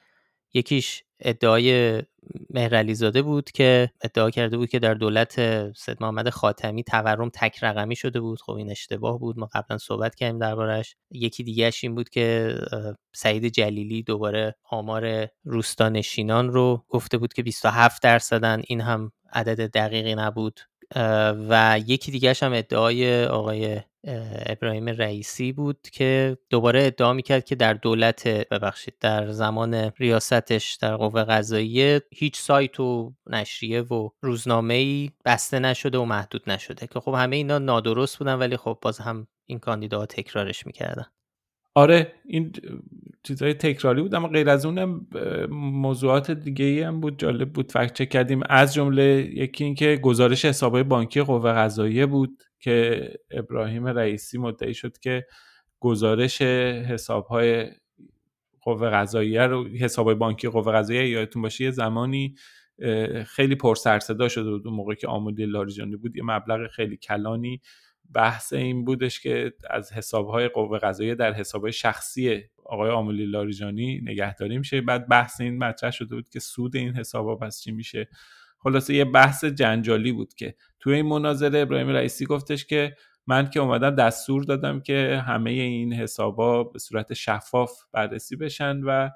[0.55, 2.03] یکیش ادعای
[2.51, 5.35] مهرعلی زاده بود که ادعا کرده بود که در دولت
[5.73, 8.41] سید محمد خاتمی تورم تک رقمی شده بود.
[8.41, 9.39] خب این اشتباه بود.
[9.39, 12.55] ما قبلا صحبت کردیم دربارش یکی دیگهش این بود که
[13.13, 18.63] سعید جلیلی دوباره آمار روستانشینان رو گفته بود که 27 درصدن.
[18.67, 20.61] این هم عدد دقیقی نبود.
[21.49, 23.81] و یکی دیگهش هم ادعای آقای
[24.47, 30.97] ابراهیم رئیسی بود که دوباره ادعا می‌کرد که در دولت ببخشید در زمان ریاستش در
[30.97, 37.01] قوه قضاییه هیچ سایت و نشریه و روزنامه ای بسته نشده و محدود نشده که
[37.01, 41.07] خب همه اینا نادرست بودن ولی خب باز هم این کاندیداها تکرارش می‌کردن.
[41.75, 42.53] آره این
[43.23, 45.07] چیزهای تکراری بود اما غیر از اونم
[45.51, 47.73] موضوعات دیگه ای هم بود جالب بود.
[47.73, 48.41] فکت چک کردیم.
[48.49, 52.43] از جمله یکی اینکه گزارش حسابهای بانکی قوه قضاییه بود.
[52.61, 55.27] که ابراهیم رئیسی مدعی شد که
[55.81, 57.71] گزارش حسابهای
[58.61, 62.35] قوه قضاییه رو حسابهای بانکی قوه قضاییه یادتون باشه یه زمانی
[63.27, 66.17] خیلی پرسرصدا شده بود اون موقع که آمودی لاریجانی بود.
[66.17, 67.61] یه مبلغ خیلی کلانی
[68.15, 74.59] بحث این بودش که از حسابهای قوه قضاییه در حسابهای شخصی آقای آمولی لاریجانی نگهداری
[74.59, 78.09] میشه بعد بحث این مطرح شده بود که سود این حسابها پس چی میشه؟
[78.59, 82.95] خلاصه یه بحث جنجالی بود که توی این مناظره ابراهیم رئیسی گفتش که
[83.27, 89.11] من که اومدم دستور دادم که همه این حسابا به صورت شفاف بررسی بشن و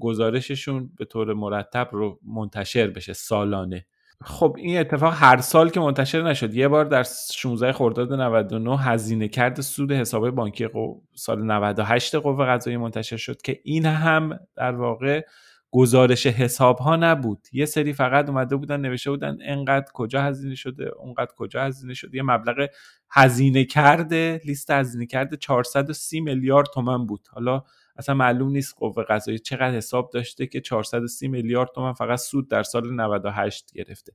[0.00, 3.86] گزارششون به طور مرتب رو منتشر بشه سالانه.
[4.24, 9.28] خب این اتفاق هر سال که منتشر نشد یه بار در 16 خرداد 99 هزینه
[9.28, 11.00] کرد سود حساب بانکی قو...
[11.14, 15.22] سال 98 قوه قضاییه منتشر شد که این هم در واقع
[15.70, 17.48] گزارش حساب ها نبود.
[17.52, 22.16] یه سری فقط اومده بودن نوشته بودن انقدر کجا هزینه شده اونقدر کجا هزینه شده.
[22.16, 22.68] یه مبلغ
[23.10, 27.28] هزینه کرده لیست هزینه کرده 430 میلیارد تومن بود.
[27.30, 27.62] حالا
[27.96, 32.62] اصلا معلوم نیست قوه قضاییه چقدر حساب داشته که 430 میلیارد تومن فقط سود در
[32.62, 34.12] سال 98 گرفته.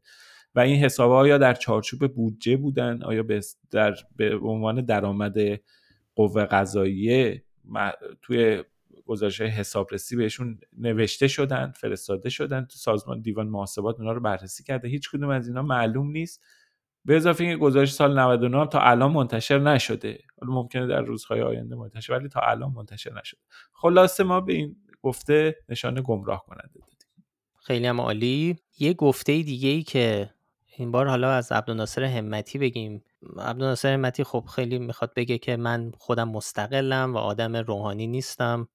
[0.55, 5.35] و این حساب ها یا در چارچوب بودجه بودن؟ آیا به در به عنوان درآمد
[6.15, 7.43] قوه قضاییه
[8.21, 8.63] توی
[9.05, 14.87] گزارش حسابرسی بهشون نوشته شدن فرستاده شدن تو سازمان دیوان محاسبات اونا رو بررسی کرده.
[14.87, 16.41] هیچ کدوم از اینا معلوم نیست.
[17.05, 20.19] به اضافه اینکه گزارش سال 99 هم تا الان منتشر نشده.
[20.41, 23.39] حالا ممکنه در روزهای آینده منتشر ولی تا الان منتشر نشده.
[23.73, 27.25] خلاصه ما به این گفته نشانه گمراه کننده دادیم.
[27.63, 28.55] خیلی هم عالی.
[28.79, 30.29] یه گفته دیگه ای که
[30.77, 33.03] این بار حالا از عبدالناصر همتی بگیم.
[33.37, 38.67] عبدالناصر همتی خب خیلی می‌خواد بگه که من خودم مستقلم و آدم روحانی نیستم.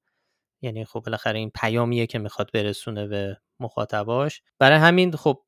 [0.62, 4.42] یعنی خب بالاخره این پیامیه که می‌خواد برسونه به مخاطباش.
[4.58, 5.42] برای همین خب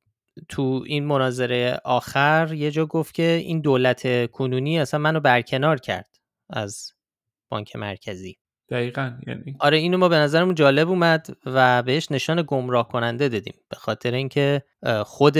[0.48, 6.16] تو این مناظره آخر یه جا گفت که این دولت کنونی اصلا منو برکنار کرد
[6.50, 6.92] از
[7.50, 8.38] بانک مرکزی.
[8.68, 13.54] دقیقا یعنی آره اینو ما به نظرمون جالب اومد و بهش نشان گمراه کننده دادیم.
[13.68, 14.62] به خاطر اینکه
[15.04, 15.38] خود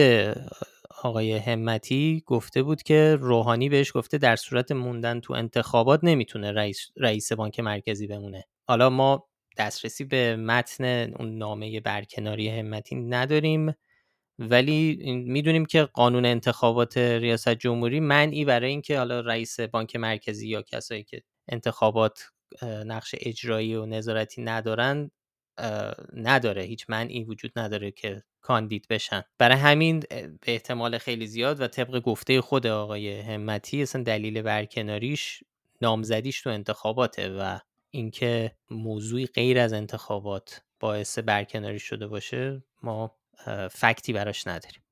[1.02, 6.87] آقای همتی گفته بود که روحانی بهش گفته در صورت موندن تو انتخابات نمی‌تونه رئیس,
[6.96, 8.44] رئیس بانک مرکزی بمونه.
[8.68, 13.74] حالا ما دسترسی به متن اون نامه برکناری همتی نداریم.
[14.38, 20.62] ولی می‌دونیم که قانون انتخابات ریاست جمهوری منعی برای اینکه حالا رئیس بانک مرکزی یا
[20.62, 22.24] کسایی که انتخابات
[22.62, 25.10] نقش اجرایی و نظارتی ندارن
[26.12, 26.62] نداره.
[26.62, 29.22] هیچ منعی وجود نداره که کاندید بشن.
[29.38, 35.44] برای همین به احتمال خیلی زیاد و طبق گفته خود آقای همتی اصلا دلیل برکناریش
[35.82, 37.58] نامزدیش تو انتخاباته و
[37.90, 43.16] اینکه موضوعی غیر از انتخابات باعث برکناری شده باشه ما
[43.70, 44.83] فکتی براش نداریم.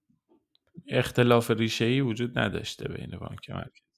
[0.89, 3.89] اختلاف ریشه ای وجود نداشته بین بانک مرکزی.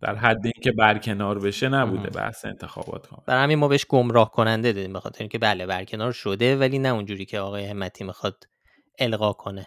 [0.00, 4.72] در حد اینکه برکنار بشه نبوده بحث انتخابات کنه برای همین ما بهش گمراه کننده
[4.72, 8.44] دادیم بخاطر اینکه بله برکنار شده ولی نه اونجوری که آقای همتی می‌خواد
[8.98, 9.66] القا کنه.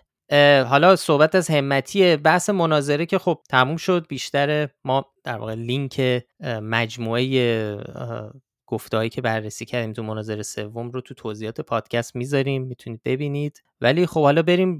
[0.63, 6.25] حالا صحبت از همتی بحث مناظره که خب تموم شد بیشتر ما در واقع لینک
[6.43, 7.23] مجموعه
[8.67, 13.63] گفتهایی که بررسی کردیم تو مناظره سوم رو تو توضیحات پادکست می‌ذاریم می‌تونید ببینید.
[13.81, 14.79] ولی خب حالا بریم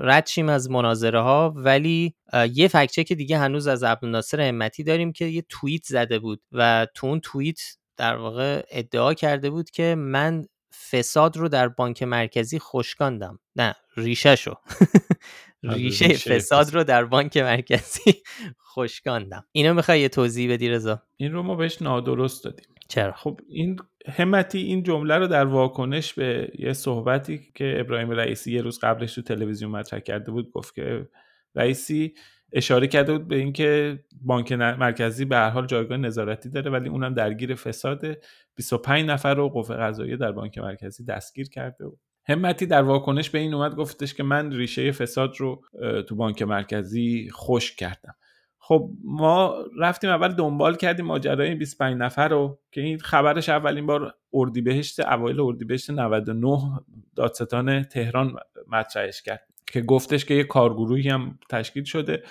[0.00, 2.14] رد شیم از مناظره ها ولی
[2.52, 6.86] یه فکچه که دیگه هنوز از عبدالناصر همتی داریم که یه توییت زده بود و
[6.94, 7.60] تو اون توییت
[7.96, 10.44] در واقع ادعا کرده بود که من
[10.90, 13.38] فساد رو در بانک مرکزی خشکاندم.
[13.56, 14.54] نه ریشه شو
[15.62, 16.74] ریشه فساد.
[16.74, 18.22] رو در بانک مرکزی
[18.74, 19.44] خشکاندم.
[19.52, 22.73] اینو می‌خوای یه توضیح بدی رضا؟ این رو ما بهش نادرست دادیم.
[22.88, 28.52] چرا؟ خب این همتی این جمله رو در واکنش به یه صحبتی که ابراهیم رئیسی
[28.52, 31.08] یه روز قبلش تو تلویزیون مطرح کرده بود گفت که
[31.54, 32.14] رئیسی
[32.52, 37.14] اشاره کرده بود به اینکه بانک مرکزی به هر حال جایگاه نظارتی داره ولی اونم
[37.14, 38.18] درگیر فساد
[38.54, 42.00] 25 نفر رو قوه قضاییه در بانک مرکزی دستگیر کرده بود.
[42.26, 45.62] همتی در واکنش به این اومد گفتش که من ریشه فساد رو
[46.08, 48.14] تو بانک مرکزی خوش کردم.
[48.66, 53.86] خب ما رفتیم اول دنبال کردیم ماجرای این 25 نفر رو که این خبرش اولین
[53.86, 56.58] بار اردیبهشت اوایل اردیبهشت 99
[57.16, 58.36] دادستان تهران
[58.68, 62.22] مطرحش کرد که گفتش که یه کارگروهی هم تشکیل شده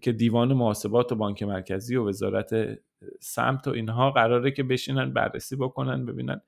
[0.00, 2.78] که دیوان محاسبات و بانک مرکزی و وزارت
[3.20, 6.40] سمت و اینها قراره که بشینن بررسی بکنن ببینن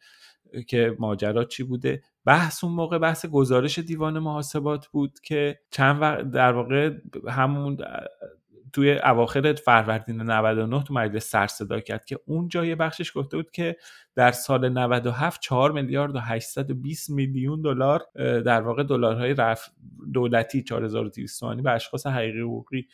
[0.67, 2.03] که ماجرا چی بوده.
[2.25, 6.91] بحث اون موقع بحث گزارش دیوان محاسبات بود که چند وقت در واقع
[7.29, 7.77] همون
[8.77, 13.51] توی اواخر فروردین 99 تو مجلس سر صدا کرد که اونجا یه بخشش گفته بود
[13.51, 13.77] که
[14.15, 18.03] در سال 97 4 میلیارد و 820 میلیون دلار
[18.41, 19.71] در واقع دلارهای رف
[20.15, 22.87] دولتی 4200 تومانی به اشخاص حقیقی حقوقی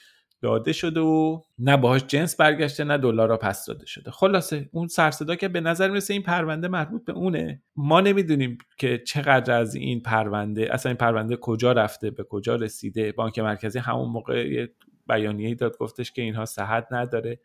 [0.42, 4.10] داده شده و نه باهاش جنس برگشته نه دلارا پس داده شده.
[4.10, 7.62] خلاصه اون سرصدا که به نظر می‌رسه این پرونده مربوط به اونه.
[7.76, 13.12] ما نمی‌دونیم که چقدر از این پرونده اصلا این پرونده کجا رفته به کجا رسیده.
[13.12, 14.66] بانک مرکزی همون موقع
[15.06, 17.40] بیانیه داد گفتش که اینها صحت نداره.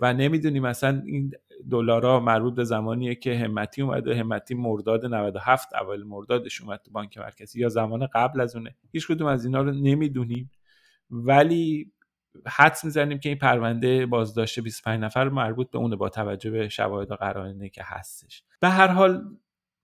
[0.00, 1.32] و نمی‌دونیم اصلا این
[1.70, 7.18] دلارا مربوط به زمانیه که همتی اومده همتی مرداد 97 اول مردادش اومد تو بانک
[7.18, 8.74] مرکزی یا زمان قبل از اونه.
[8.92, 10.50] هیچ کدوم از اینا رو نمی‌دونیم.
[11.10, 11.92] ولی
[12.46, 17.10] حدس می‌زنیم که این پرونده بازداشت 25 نفر مربوط به اونه با توجه به شواهد
[17.10, 18.42] و قرائنی که هستش.
[18.60, 19.22] به هر حال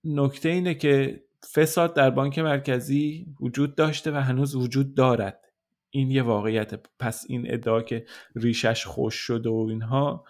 [0.03, 1.23] نکته اینه که
[1.55, 5.50] فساد در بانک مرکزی وجود داشته و هنوز وجود دارد.
[5.91, 10.25] این یه واقعیت پس این ادعا که ریشش خوش شده و اینها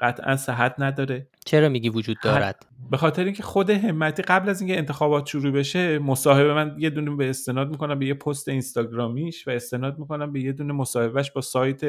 [0.00, 1.28] قطعا صحت نداره.
[1.44, 5.98] چرا میگی وجود دارد؟ به خاطر اینکه خود همتی قبل از اینکه انتخابات شروع بشه
[5.98, 10.40] مصاحبه من یه دونه به استناد می‌کنم به یه پست اینستاگرامیش و استناد می‌کنم به
[10.40, 11.80] یه دونه مصاحبهش با سایت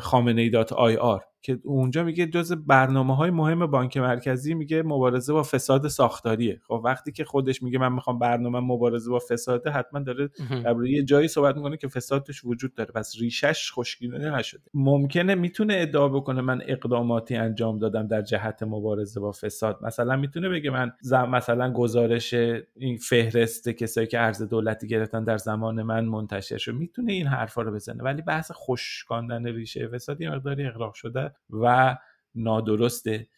[0.00, 1.20] خامنه ای دات آی آر.
[1.42, 6.60] که اونجا میگه جز برنامه های مهم بانک مرکزی میگه مبارزه با فساد ساختاریه.
[6.68, 10.28] خب وقتی که خودش میگه من می‌خوام برنامه مبارزه با فساده حتما داره
[10.64, 12.90] در یه جایی صحبت می‌کنه که فساد توش وجود داره.
[12.90, 14.62] پس ریشش خشکیده نشده.
[14.74, 19.78] ممکنه می‌تونه ادعا بکنه من اقداماتی انجام دادم در جهت مبارزه با فساد.
[19.82, 22.34] مثلا می‌تونه بگه من مثلا گزارش
[22.76, 26.72] این فهرست کسایی که ارز دولتی گرفتن در زمان من منتشر شد.
[26.72, 28.02] می‌تونه این حرفا رو بزنه.
[28.02, 31.96] ولی بحث خشکاندن ریشه فساد یه مقداری اغراق شده و
[32.34, 33.28] نادرسته.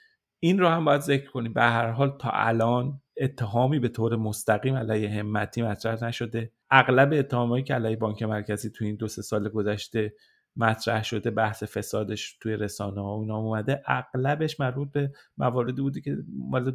[0.41, 1.53] این رو هم باید ذکر کنیم.
[1.53, 6.53] به هر حال تا الان اتهامی به طور مستقیم علیه همتی مطرح نشده.
[6.71, 10.15] اغلب اتهامایی که علیه بانک مرکزی تو این دو سه سال گذشته
[10.57, 13.83] مطرح شده بحث فسادش توی رسانه ها اونا اومده.
[13.87, 16.17] اغلبش مربوط به مواردی بودی که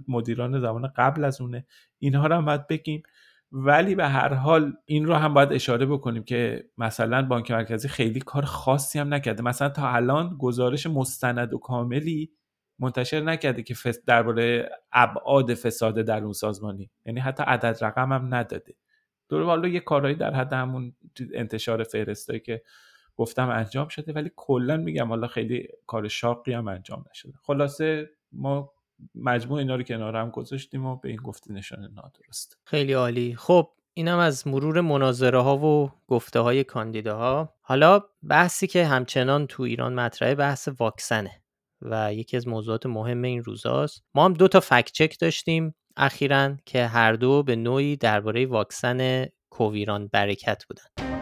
[0.07, 1.65] مدیران زمان قبل از اونه.
[1.99, 3.03] اینها رو هم باید بگیم.
[3.55, 8.19] ولی به هر حال این رو هم باید اشاره بکنیم که مثلا بانک مرکزی خیلی
[8.19, 9.43] کار خاصی هم نکرده.
[9.43, 12.31] مثلا تا الان گزارش مستند و کاملی
[12.79, 13.75] منتشر نکرده که
[14.07, 16.89] درباره ابعاد فساد در اون سازمانی.
[17.05, 18.75] یعنی حتی عدد رقم هم نداده.
[19.29, 20.95] دور حالا یه کارهایی در حد همون
[21.33, 22.61] انتشار فهرستایی که
[23.15, 24.13] گفتم انجام شده.
[24.13, 27.33] ولی کلا میگم حالا خیلی کار شاقی هم انجام نشده.
[27.43, 28.72] خلاصه ما
[29.15, 32.57] مجموع اینا رو کنار هم گذاشتیم و به این گفته نشانه نادرست.
[32.65, 33.35] خیلی عالی.
[33.35, 37.53] خب اینم از مرور مناظره ها و گفته های کاندیداها.
[37.61, 41.41] حالا بحثی که همچنان تو ایران مطرحه بحث واکسنه
[41.81, 44.03] و یکی از موضوعات مهم این روزاست.
[44.15, 45.75] ما هم دو تا فکت چک داشتیم.
[45.97, 51.12] اخیرا که هر دو به نوعی درباره واکسن کوویران برکت بودن.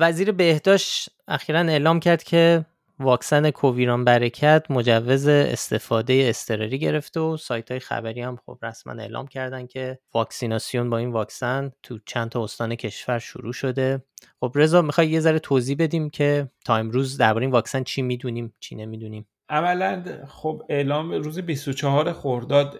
[0.00, 2.64] وزیر بهداشت اخیرا اعلام کرد که
[2.98, 9.26] واکسن کوویران برکت مجوز استفاده اضطراری گرفته و سایت های خبری هم خب رسما اعلام
[9.26, 14.02] کردن که واکسیناسیون با این واکسن تو چند تا استان کشور شروع شده.
[14.40, 18.54] خب رضا می‌خوای یه ذره توضیح بدیم که تا امروز درباره این واکسن چی می‌دونیم
[18.60, 22.78] چی نمی‌دونیم؟ اولا خب اعلام روز 24 خرداد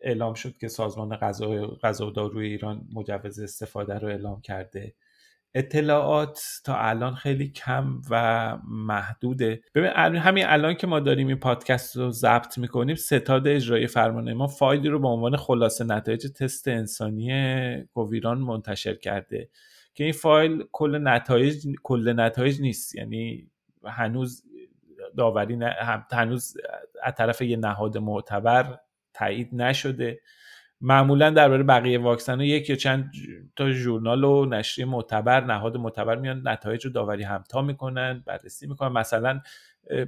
[0.00, 1.16] اعلام شد که سازمان
[1.82, 4.94] غذا و داروی ایران مجوز استفاده رو اعلام کرده.
[5.54, 9.62] اطلاعات تا الان خیلی کم و محدوده.
[9.74, 14.46] ببین همین الان که ما داریم این پادکست رو ضبط می‌کنیم ستاد اجرایی فرمانه ما
[14.46, 19.48] فایلی رو به عنوان خلاصه نتایج تست انسانی کوویران منتشر کرده
[19.94, 22.94] که این فایل کل نتایج کل نتایج نیست.
[22.94, 23.50] یعنی
[23.84, 24.44] هنوز
[25.16, 25.58] داوری
[26.12, 26.56] هنوز
[27.02, 28.78] از طرف یه نهاد معتبر
[29.14, 30.20] تایید نشده.
[30.82, 33.12] معمولا درباره بقیه واکسن ها یک یا چند
[33.56, 38.92] تا ژورنال و نشریه معتبر نهاد معتبر میان نتایج رو داوری همتا می‌کنن بررسی می‌کنن.
[38.92, 39.40] مثلا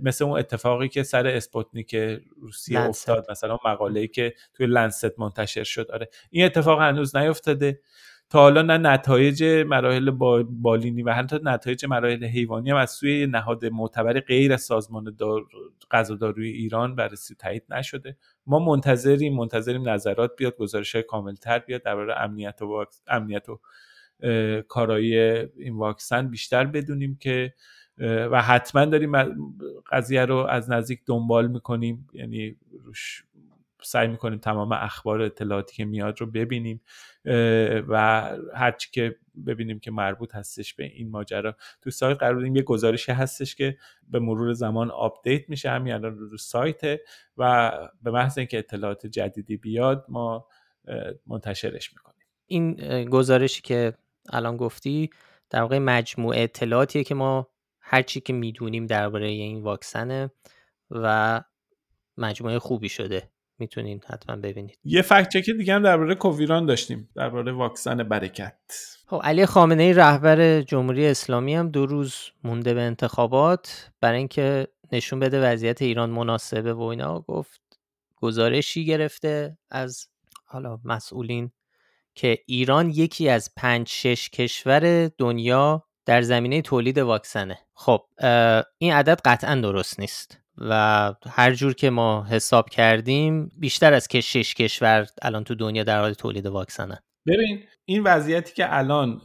[0.03, 1.97] مثل اون اتفاقی که سر اسپوتنیک
[2.41, 5.91] روسیه افتاد مثلا مقاله ای که توی لنست منتشر شد.
[5.91, 7.81] آره این اتفاق هنوز نیفتاده.
[8.31, 10.11] تا حالا نه نتایج مراحل
[10.51, 15.45] بالینی و حتی نتایج مراحل حیوانی هم از سوی نهاد معتبر غیر از سازمان دار...
[15.91, 18.17] غذاداروی ایران بررسی تایید نشده.
[18.47, 23.03] ما منتظریم منتظریم نظرات بیاد گزارش کاملتر بیاد درباره امنیت و واکس...
[23.09, 23.61] امنیت و
[24.69, 27.55] کارایی این واکسن بیشتر بدونیم که
[27.99, 29.13] و حتما داریم
[29.93, 32.09] قضیه رو از نزدیک دنبال می‌کنیم.
[32.13, 33.25] یعنی روش
[33.85, 36.81] سعی می‌کنیم تمام اخبار اطلاعاتی که میاد رو ببینیم
[37.89, 39.17] و هرچی که
[39.47, 41.57] ببینیم که مربوط هستش به این ماجرا.
[41.83, 46.19] تو سایت قرار دادیم یه گزارشی هستش که به مرور زمان آپدیت میشه همین الان
[46.19, 47.01] رو سایت
[47.37, 50.47] و به محض اینکه اطلاعات جدیدی بیاد ما
[51.27, 52.27] منتشرش می‌کنیم.
[52.47, 53.95] این گزارشی که
[54.31, 55.11] الان گفتی
[55.51, 57.49] در واقع مجموعه اطلاعاتیه که ما
[57.81, 60.31] هرچی که می‌دونیم درباره این واکسنه
[60.91, 61.41] و
[62.17, 63.31] مجموعه خوبی شده.
[63.59, 64.79] می‌تونین حتما ببینید.
[64.85, 68.55] یه فکت چک دیگه هم درباره کوویران داشتیم درباره واکسن برکت.
[69.07, 72.15] خب علی خامنه ای رهبر جمهوری اسلامی هم دو روز
[72.45, 77.21] مونده به انتخابات برای اینکه نشون بده وضعیت ایران مناسبه و اینا.
[77.21, 77.61] گفت
[78.17, 80.09] گزارشی گرفته از
[80.45, 81.51] حالا مسئولین
[82.15, 87.59] که ایران یکی از پنج شش کشور دنیا در زمینه تولید واکسنه.
[87.75, 88.03] خب
[88.79, 90.41] این عدد قطعا درست نیست.
[90.59, 95.85] و هر جور که ما حساب کردیم بیشتر از که شش کشور الان تو دنیا
[95.85, 96.99] در حال تولید واکسنن.
[97.27, 99.21] ببین این وضعیتی که الان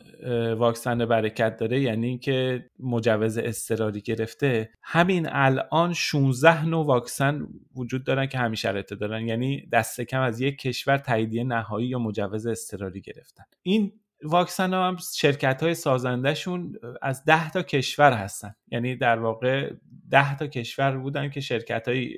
[0.58, 8.28] واکسن برکت داره یعنی اینکه مجوز اضطراری گرفته همین الان 16 نوع واکسن وجود دارن
[8.28, 9.28] که همین شرایط دارن.
[9.28, 13.44] یعنی دست کم از یک کشور تاییدیه نهایی یا مجوز اضطراری گرفتن.
[13.62, 13.92] این
[14.24, 18.56] واکسن هم شرکت های سازندهشون از ده تا کشور هستن.
[18.68, 19.74] یعنی در واقع
[20.10, 22.18] ده تا کشور بودن که شرکت های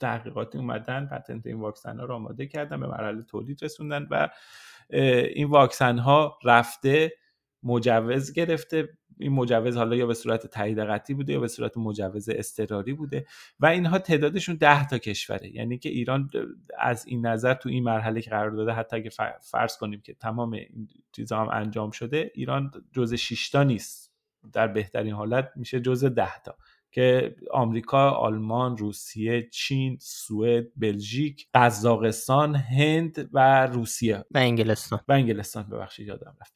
[0.00, 4.28] تحقیقاتی اومدن پتنت این واکسن ها رو آماده کردن به مرحله تولید رسوندن و
[5.34, 7.12] این واکسن ها رفته
[7.62, 8.88] مجوز گرفته.
[9.18, 13.26] این مجوز حالا یا به صورت تایید قطعی بوده یا به صورت مجوز اضطراری بوده
[13.60, 15.56] و اینها تعدادشون ده تا کشوره.
[15.56, 16.30] یعنی که ایران
[16.78, 19.10] از این نظر تو این مرحله که قرار داده حتی اگه
[19.42, 24.10] فرض کنیم که تمام این چیزا هم انجام شده ایران جز 6 تا نیست.
[24.52, 26.56] در بهترین حالت میشه جز 10 تا
[26.92, 34.24] که آمریکا، آلمان، روسیه، چین، سوئد، بلژیک، قزاقستان، هند و روسیه.
[34.30, 35.00] و انگلستان.
[35.08, 35.68] و انگلستان.
[35.68, 36.54] ببخشید یادم رفت.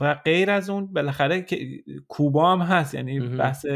[0.00, 3.66] و غیر از اون بالاخره که کوبا هم هست یعنی بحث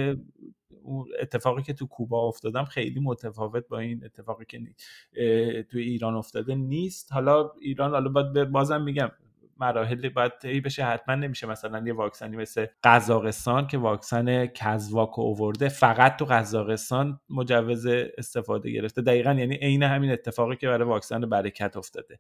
[1.20, 4.60] اتفاقی که تو کوبا افتادم خیلی متفاوت با این اتفاقی که
[5.62, 7.12] تو ایران افتاده نیست.
[7.12, 9.10] حالا ایران حالا باید بازم میگم
[9.58, 15.68] مراحلی باید طی بشه حتما نمیشه مثلا یه واکسنی مثل قزاقستان که واکسن کزواک اوورده
[15.68, 17.86] فقط تو قزاقستان مجوز
[18.18, 19.02] استفاده گرفته.
[19.02, 22.18] دقیقا یعنی عین همین اتفاقی که برای واکسن برکت افتاده.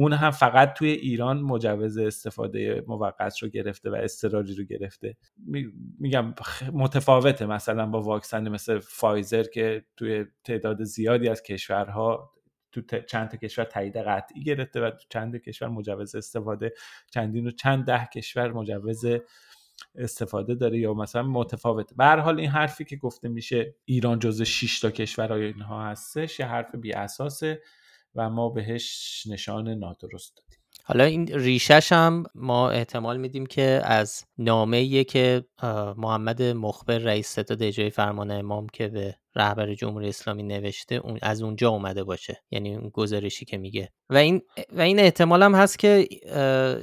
[0.00, 5.16] اون هم فقط توی ایران مجوز استفاده موقت رو گرفته و استراری رو گرفته.
[5.98, 6.34] میگم
[6.72, 12.32] متفاوته مثلا با واکسن مثل فایزر که توی تعداد زیادی از کشورها
[12.72, 16.72] تو چند تا کشور تایید قطعی گرفته و تو چند کشور مجوز استفاده
[17.10, 19.04] چندین و چند ده کشور مجوز
[19.94, 24.80] استفاده داره یا مثلا متفاوت به حال این حرفی که گفته میشه ایران جزو 6
[24.80, 27.62] تا کشور اینها هستش یه حرف بی اساسه
[28.14, 30.60] و ما بهش نشان نادرست دادیم.
[30.84, 35.44] حالا این ریشش هم ما احتمال میدیم که از نامه که
[35.96, 41.42] محمد مخبر رئیس ستاد اجرای فرمان امام که به رهبر جمهوری اسلامی نوشته اون از
[41.42, 42.42] اونجا اومده باشه.
[42.50, 43.92] یعنی اون گزارشی که میگه.
[44.10, 44.42] و این
[44.72, 46.08] و این احتمال هم هست که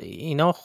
[0.02, 0.56] اینا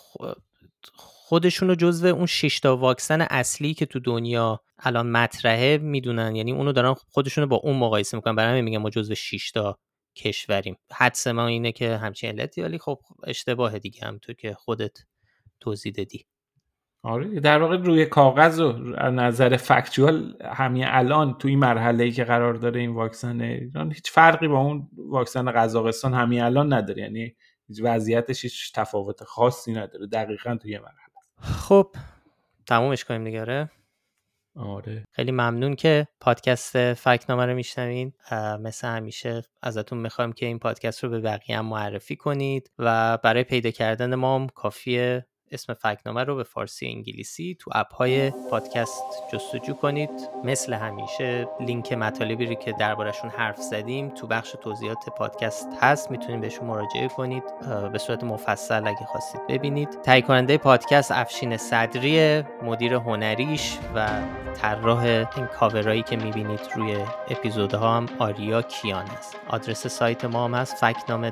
[0.94, 6.36] خودشون رو جزو اون 6 تا واکسن اصلی که تو دنیا الان مطرحه می‌دونن.
[6.36, 8.36] یعنی اونو دارن خودشون رو با اون مقایسه می‌کنن.
[8.36, 9.78] برای همین میگم ما جزو 6 تا
[10.16, 10.76] کشوریم.
[10.92, 14.06] حدس ما اینه که همچین علتی ولی خب اشتباه دیگه.
[14.06, 14.98] هم تو که خودت
[15.60, 16.26] توضیح دادی.
[17.04, 18.72] آره در واقع روی کاغذ و
[19.10, 24.10] نظر فکتوال همین الان تو این مرحله ای که قرار داره این واکسن ایران هیچ
[24.10, 27.02] فرقی با اون واکسن قزاقستان همین الان نداره.
[27.02, 27.36] یعنی
[27.82, 30.06] وضعیتش هیچ تفاوت خاصی نداره.
[30.06, 31.12] دقیقا تو یه مرحله.
[31.40, 31.96] خب
[32.66, 33.70] تمومش کنیم دیگه.
[34.56, 35.04] آره.
[35.12, 38.12] خیلی ممنون که پادکست فکنامه رو میشنوین
[38.60, 43.44] مثل همیشه ازتون می‌خوایم که این پادکست رو به بقیه هم معرفی کنید و برای
[43.44, 49.02] پیدا کردن ما هم کافیه اسم فکنامه رو به فارسی انگلیسی تو اپ های پادکست
[49.32, 50.10] جستجو کنید.
[50.44, 56.40] مثل همیشه لینک مطالبی رو که دربارشون حرف زدیم تو بخش توضیحات پادکست هست می‌تونید
[56.40, 57.42] بهشون مراجعه کنید.
[57.92, 60.02] به صورت مفصل اگه خواستید ببینید.
[60.02, 64.08] تهیه کننده پادکست افشین صدری مدیر هنریش و
[64.54, 65.02] طراح
[65.36, 66.96] این کاورایی که می‌بینید روی
[67.30, 69.36] اپیزودها هم آریا کیان است.
[69.48, 71.30] آدرس سایت ما هم هست فکنامه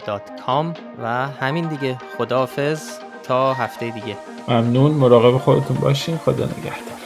[0.99, 1.99] و همین دیگه.
[2.18, 3.10] خداحافظ.
[3.31, 4.16] تا هفته دیگه.
[4.49, 4.93] ممنون.
[4.93, 6.16] مراقب خودتون باشین.
[6.16, 6.99] خدا نگهدار.